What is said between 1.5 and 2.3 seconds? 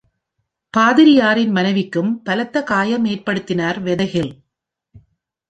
மனைவிக்கும்